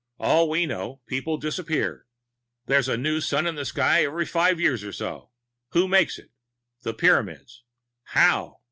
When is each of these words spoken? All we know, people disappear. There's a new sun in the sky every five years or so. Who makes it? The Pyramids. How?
All 0.17 0.49
we 0.49 0.65
know, 0.65 0.99
people 1.05 1.37
disappear. 1.37 2.07
There's 2.65 2.89
a 2.89 2.97
new 2.97 3.21
sun 3.21 3.45
in 3.45 3.53
the 3.53 3.65
sky 3.65 4.03
every 4.03 4.25
five 4.25 4.59
years 4.59 4.83
or 4.83 4.91
so. 4.91 5.29
Who 5.73 5.87
makes 5.87 6.17
it? 6.17 6.31
The 6.81 6.95
Pyramids. 6.95 7.63
How? 8.05 8.57